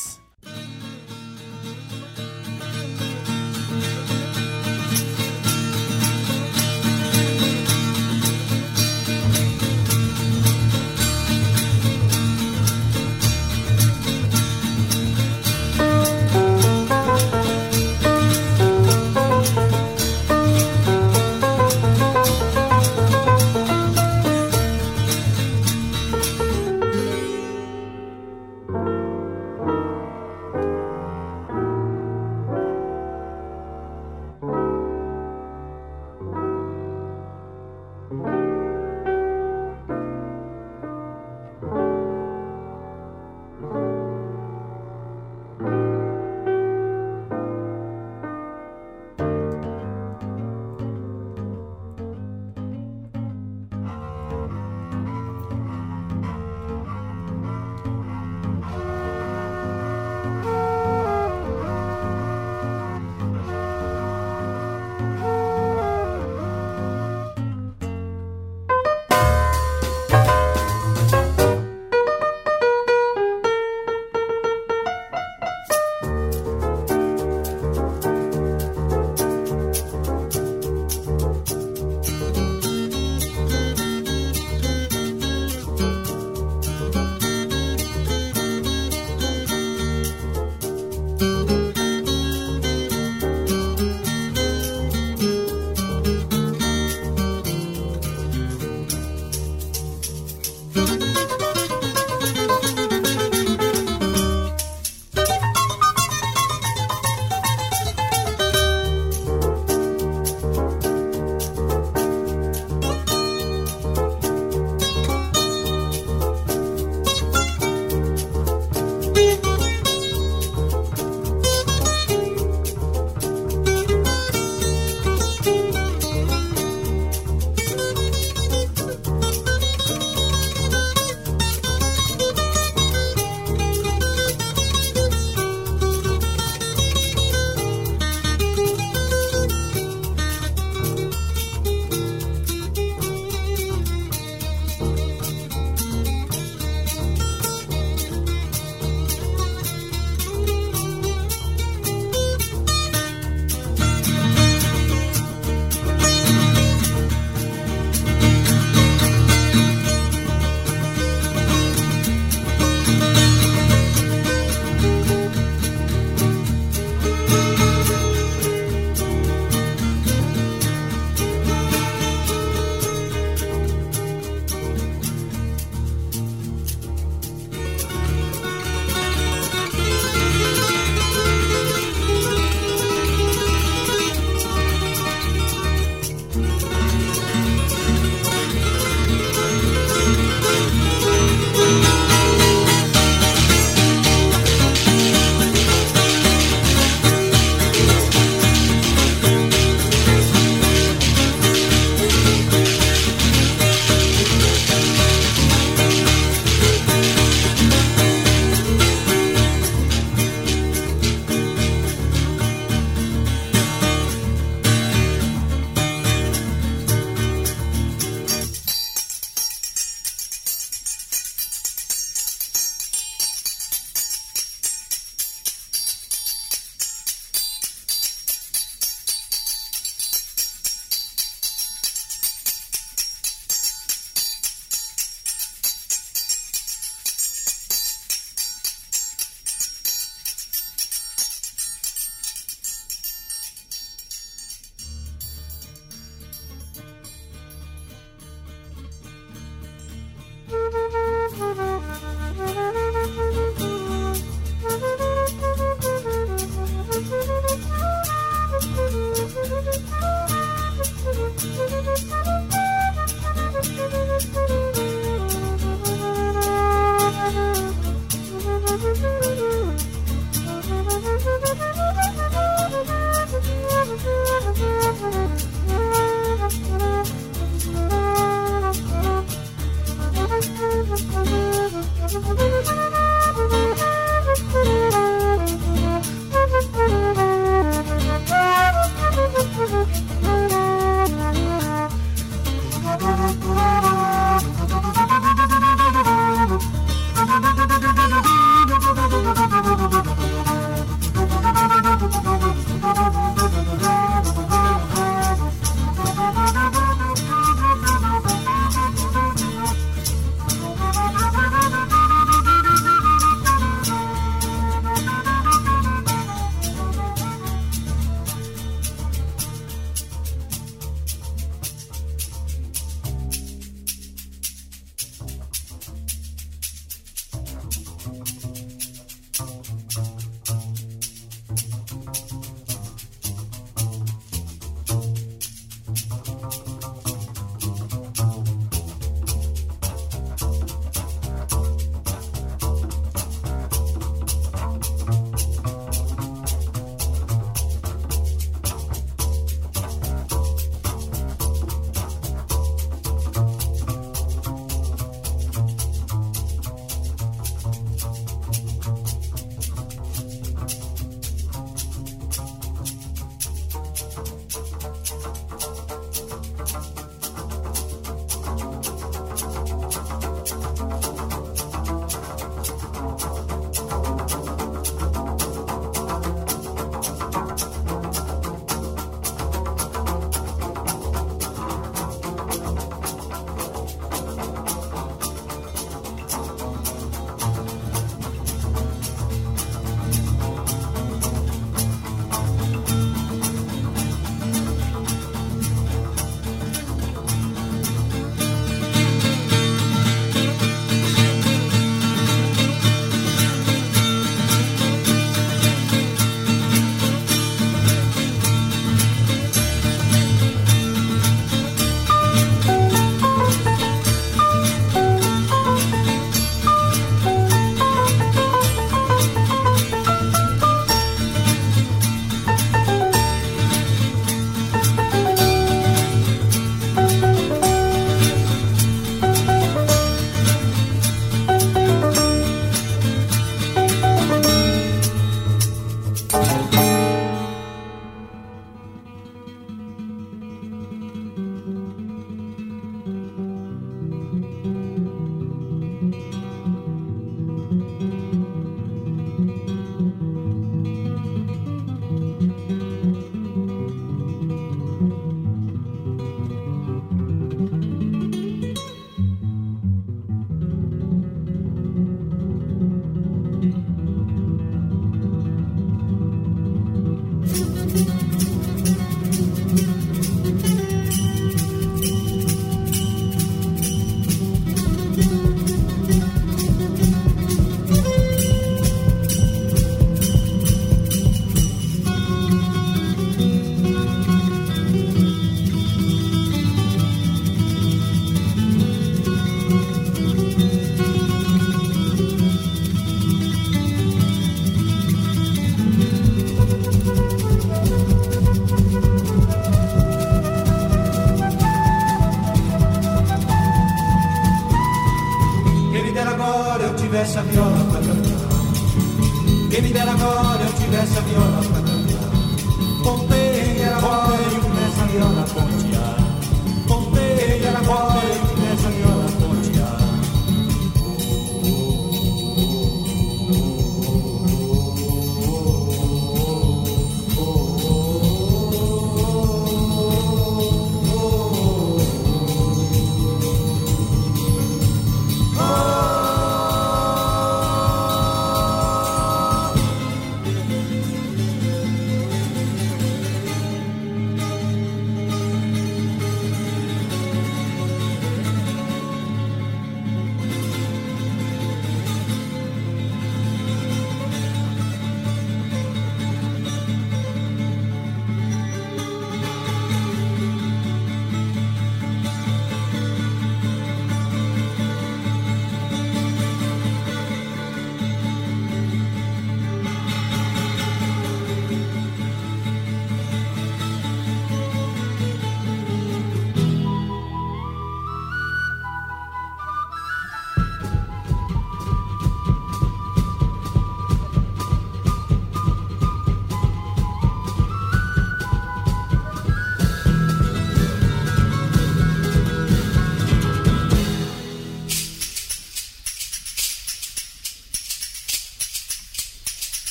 [282.20, 282.47] Thank you.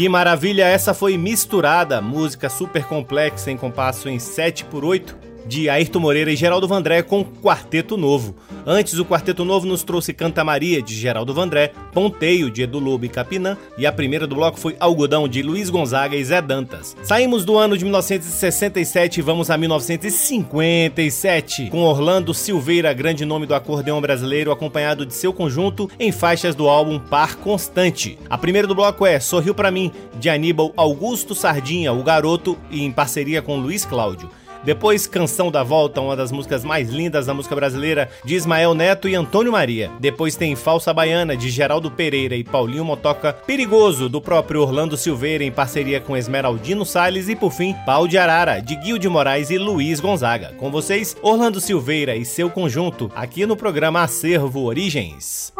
[0.00, 5.68] Que maravilha, essa foi misturada, música super complexa em compasso em 7 por 8 de
[5.68, 8.34] Ayrton Moreira e Geraldo Vandré com Quarteto Novo.
[8.72, 13.04] Antes, o Quarteto Novo nos trouxe Canta Maria, de Geraldo Vandré, Ponteio, de Edu Lobo
[13.04, 16.96] e Capinã, e a primeira do bloco foi Algodão, de Luiz Gonzaga e Zé Dantas.
[17.02, 23.56] Saímos do ano de 1967 e vamos a 1957, com Orlando Silveira, grande nome do
[23.56, 28.20] acordeão brasileiro, acompanhado de seu conjunto em faixas do álbum Par Constante.
[28.30, 32.84] A primeira do bloco é Sorriu para mim, de Aníbal Augusto Sardinha, o garoto, e
[32.84, 34.30] em parceria com Luiz Cláudio.
[34.64, 39.08] Depois, Canção da Volta, uma das músicas mais lindas da música brasileira, de Ismael Neto
[39.08, 39.90] e Antônio Maria.
[40.00, 43.32] Depois tem Falsa Baiana, de Geraldo Pereira e Paulinho Motoca.
[43.32, 47.28] Perigoso, do próprio Orlando Silveira, em parceria com Esmeraldino Salles.
[47.28, 50.52] E por fim, Pau de Arara, de Guil de Moraes e Luiz Gonzaga.
[50.58, 55.52] Com vocês, Orlando Silveira e seu conjunto, aqui no programa Acervo Origens.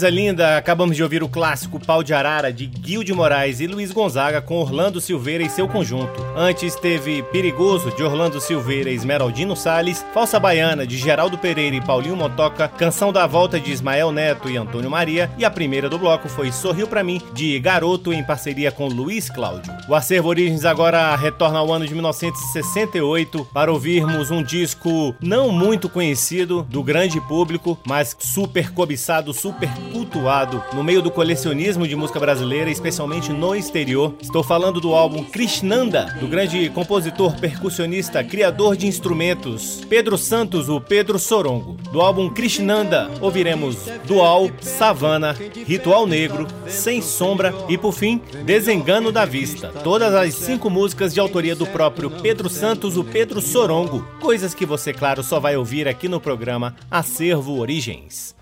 [0.00, 3.66] Coisa linda, acabamos de ouvir o clássico Pau de Arara de Gil de Moraes e
[3.66, 6.24] Luiz Gonzaga com Orlando Silveira e seu conjunto.
[6.34, 11.84] Antes teve Perigoso de Orlando Silveira e Esmeraldino Sales, Falsa Baiana de Geraldo Pereira e
[11.84, 15.98] Paulinho Motoca, Canção da Volta de Ismael Neto e Antônio Maria e a primeira do
[15.98, 19.70] bloco foi Sorriu para mim de Garoto em parceria com Luiz Cláudio.
[19.90, 25.88] O Acervo Origens agora retorna ao ano de 1968 para ouvirmos um disco não muito
[25.88, 32.20] conhecido do grande público, mas super cobiçado, super cultuado no meio do colecionismo de música
[32.20, 34.14] brasileira, especialmente no exterior.
[34.22, 40.80] Estou falando do álbum Krishnanda, do grande compositor, percussionista, criador de instrumentos Pedro Santos, o
[40.80, 41.76] Pedro Sorongo.
[41.90, 43.76] Do álbum Krishnanda, ouviremos
[44.06, 45.34] Dual, Savana,
[45.66, 49.79] Ritual Negro, Sem Sombra e, por fim, Desengano da Vista.
[49.82, 54.06] Todas as cinco músicas de autoria do próprio Pedro Santos, o Pedro Sorongo.
[54.20, 58.36] Coisas que você, claro, só vai ouvir aqui no programa Acervo Origens.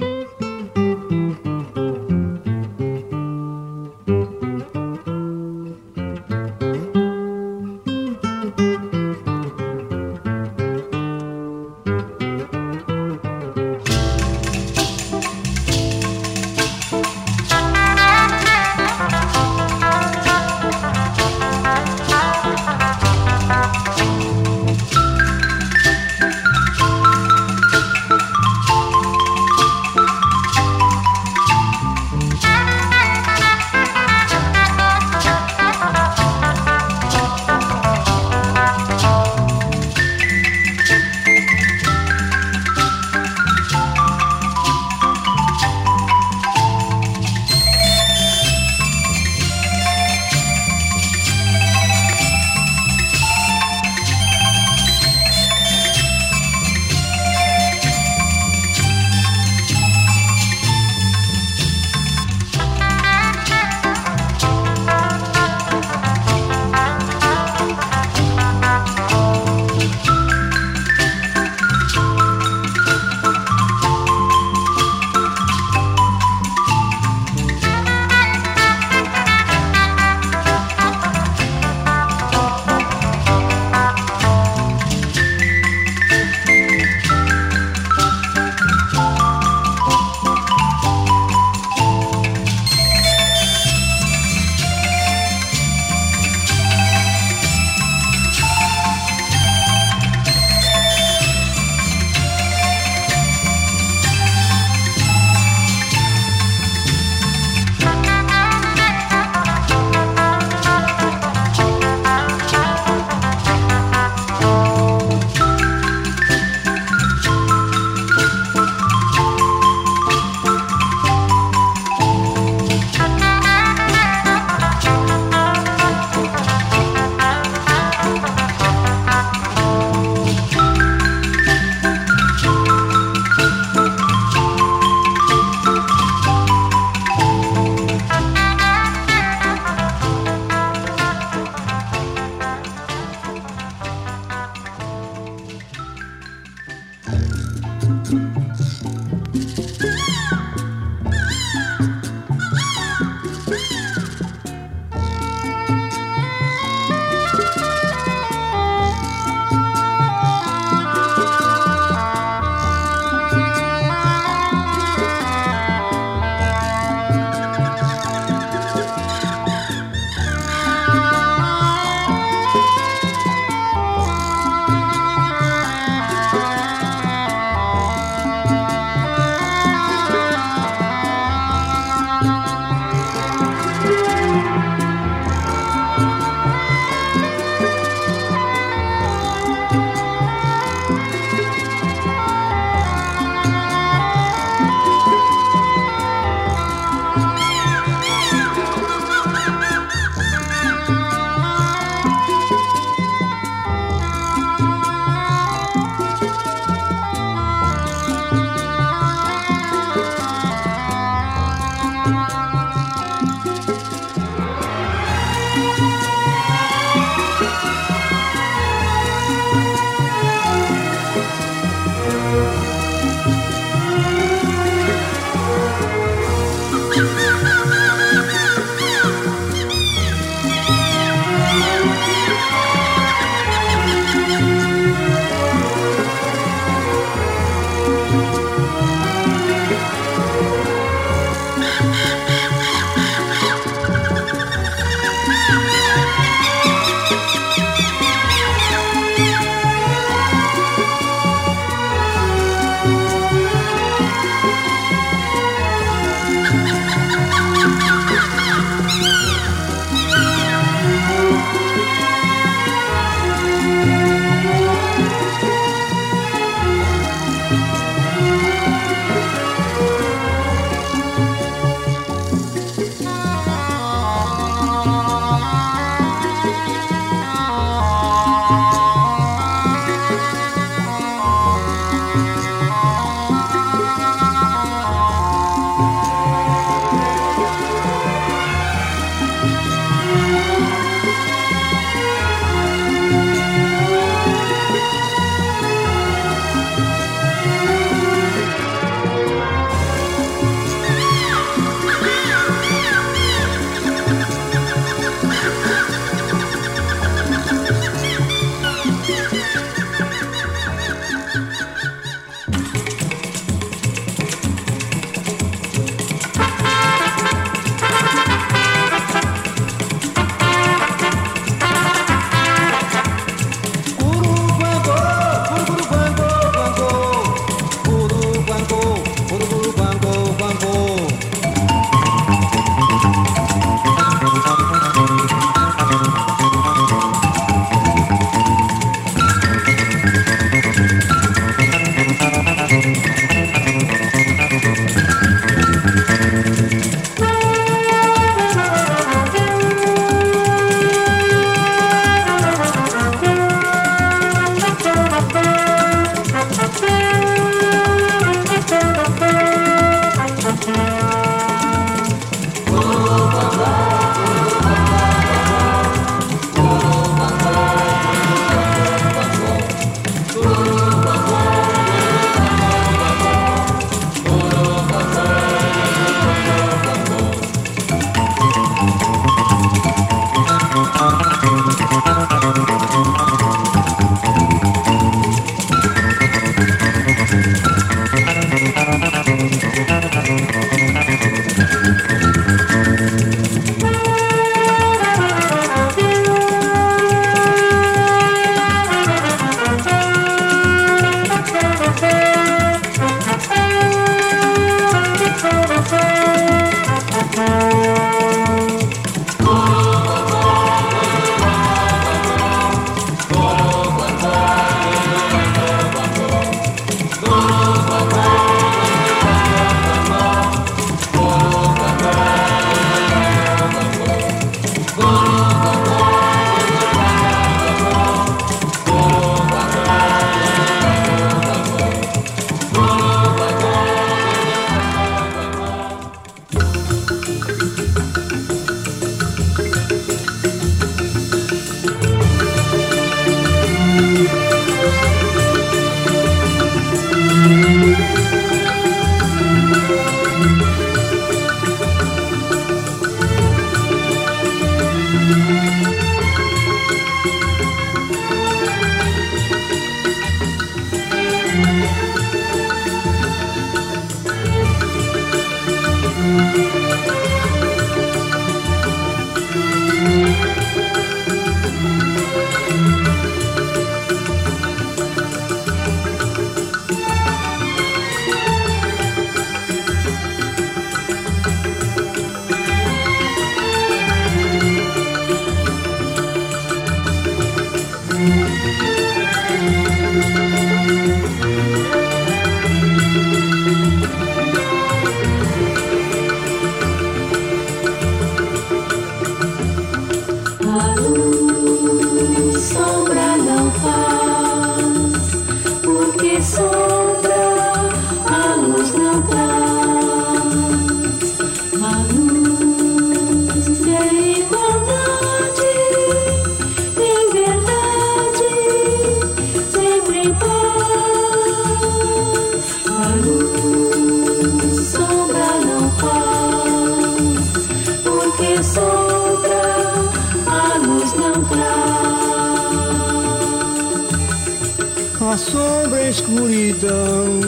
[536.19, 537.41] Escuridão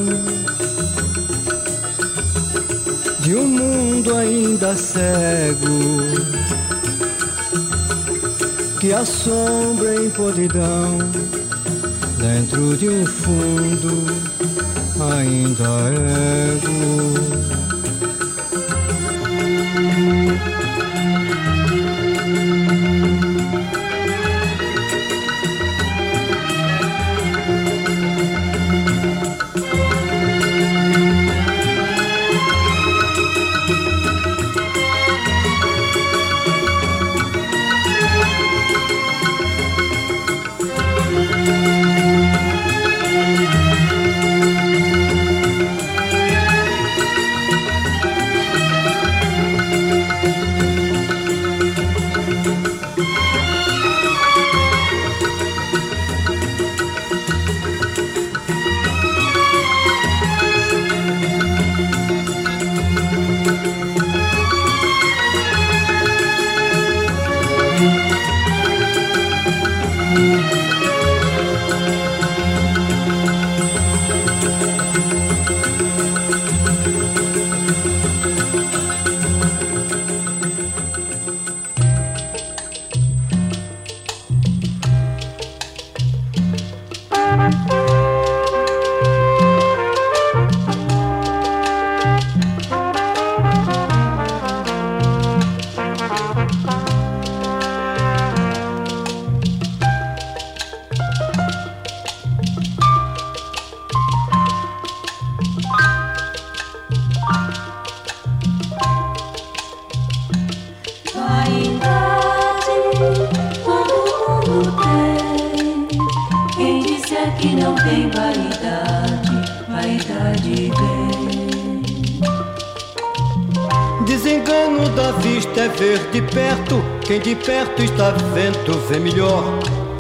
[3.21, 5.67] de um mundo ainda cego
[8.79, 10.99] que assombra em podridão
[12.19, 14.07] dentro de um fundo
[15.01, 15.65] ainda
[16.55, 17.40] ego.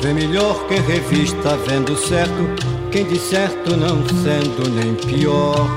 [0.02, 2.70] Vê melhor quem revista vendo certo.
[2.90, 5.68] Quem de certo não sendo nem pior.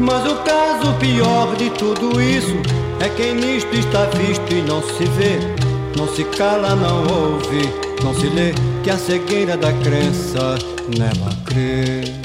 [0.00, 2.56] Mas o caso pior de tudo isso
[2.98, 5.38] é quem nisto está visto e não se vê.
[5.96, 8.52] Não se cala, não ouve, não se lê.
[8.82, 10.58] Que a cegueira da crença
[10.98, 12.21] nela crê.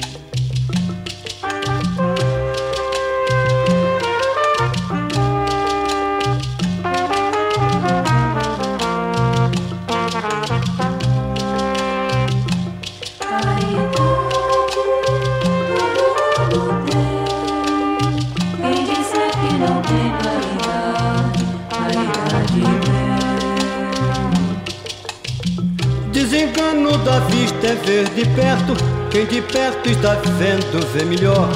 [29.86, 31.50] Está vendo, vê melhor.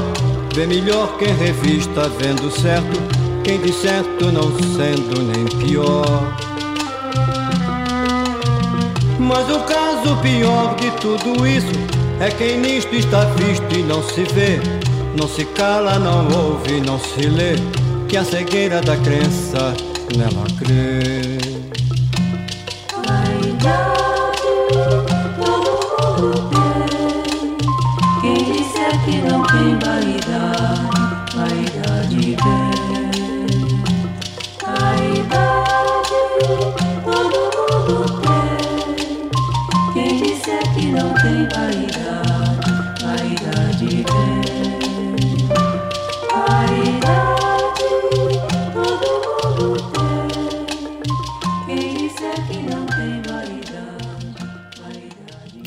[0.53, 2.99] Vê melhor quem revista vendo certo,
[3.43, 6.05] quem de certo não sendo nem pior.
[9.17, 11.71] Mas o caso pior de tudo isso
[12.19, 14.59] é quem nisto está visto e não se vê,
[15.17, 17.55] não se cala, não ouve, não se lê,
[18.09, 19.73] que a cegueira da crença
[20.17, 21.50] nela crê.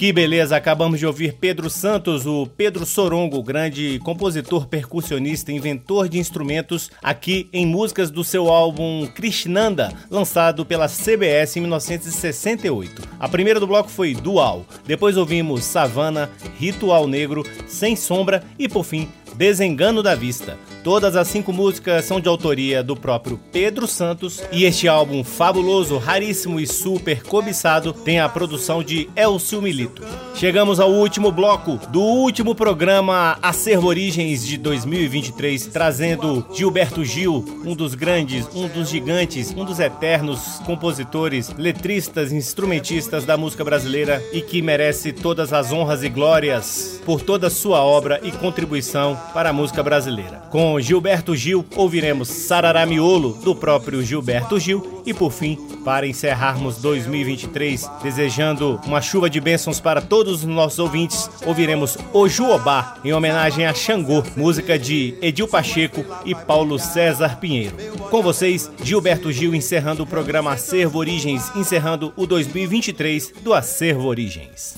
[0.04, 6.18] Que beleza, acabamos de ouvir Pedro Santos, o Pedro Sorongo, grande compositor, percussionista, inventor de
[6.18, 13.00] instrumentos, aqui em músicas do seu álbum Krishnanda, lançado pela CBS em 1968.
[13.18, 18.84] A primeira do bloco foi Dual, depois ouvimos Savana, Ritual Negro, Sem Sombra e, por
[18.84, 20.56] fim, Desengano da Vista.
[20.84, 25.96] Todas as cinco músicas são de autoria do próprio Pedro Santos e este álbum fabuloso,
[25.96, 30.02] raríssimo e super cobiçado tem a produção de Elcio Milito.
[30.34, 37.74] Chegamos ao último bloco do último programa Acervo Origens de 2023, trazendo Gilberto Gil, um
[37.74, 44.42] dos grandes, um dos gigantes, um dos eternos compositores, letristas, instrumentistas da música brasileira e
[44.42, 49.52] que merece todas as honras e glórias por toda sua obra e contribuição para a
[49.52, 50.42] música brasileira.
[50.50, 56.78] Com Gilberto Gil, ouviremos Sarará Miolo, do próprio Gilberto Gil, e por fim, para encerrarmos
[56.78, 63.12] 2023, desejando uma chuva de bênçãos para todos os nossos ouvintes, ouviremos O Juobá, em
[63.12, 67.76] homenagem a Xangô, música de Edil Pacheco e Paulo César Pinheiro.
[68.10, 74.76] Com vocês, Gilberto Gil encerrando o programa Acervo Origens, encerrando o 2023 do Acervo Origens.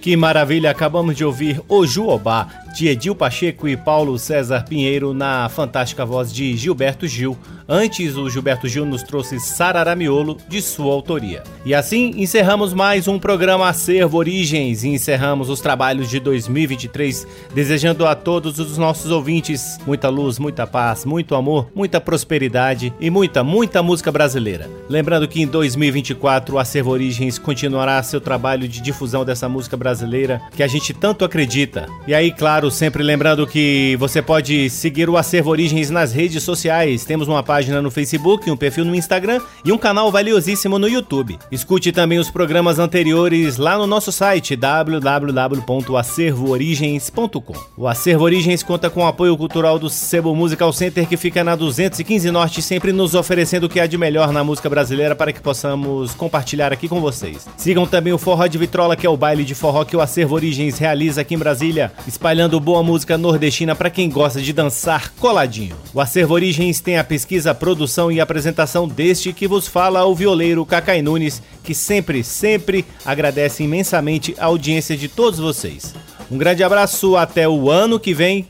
[0.00, 0.70] Que maravilha!
[0.70, 6.32] Acabamos de ouvir O Juobá, de Edil Pacheco e Paulo César Pinheiro, na fantástica voz
[6.32, 7.36] de Gilberto Gil.
[7.70, 11.42] Antes, o Gilberto Gil nos trouxe Sararamiolo, de sua autoria.
[11.66, 18.06] E assim encerramos mais um programa Acervo Origens e encerramos os trabalhos de 2023, desejando
[18.06, 23.44] a todos os nossos ouvintes muita luz, muita paz, muito amor, muita prosperidade e muita,
[23.44, 24.66] muita música brasileira.
[24.88, 30.40] Lembrando que em 2024 o Acervo Origens continuará seu trabalho de difusão dessa música brasileira
[30.56, 31.86] que a gente tanto acredita.
[32.06, 37.04] E aí, claro, sempre lembrando que você pode seguir o Acervo Origens nas redes sociais.
[37.04, 41.38] Temos uma página no Facebook, um perfil no Instagram e um canal valiosíssimo no YouTube.
[41.50, 47.54] Escute também os programas anteriores lá no nosso site www.acervoorigens.com.
[47.76, 51.56] O Acervo Origens conta com o apoio cultural do Sebo Musical Center que fica na
[51.56, 55.40] 215 Norte, sempre nos oferecendo o que há de melhor na música brasileira para que
[55.40, 57.46] possamos compartilhar aqui com vocês.
[57.56, 60.34] Sigam também o Forró de Vitrola, que é o baile de forró que o Acervo
[60.34, 65.76] Origens realiza aqui em Brasília, espalhando boa música nordestina para quem gosta de dançar coladinho.
[65.94, 70.64] O Acervo Origens tem a pesquisa, produção e apresentação deste que vos fala o violeiro
[70.64, 75.94] Cacai Nunes, que sempre, sempre agradece imensamente a audiência de todos vocês.
[76.30, 78.48] Um grande abraço, até o ano que vem.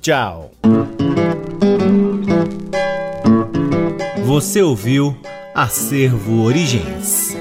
[0.00, 0.52] Tchau.
[4.24, 5.16] Você ouviu
[5.54, 7.36] Acervo Origens.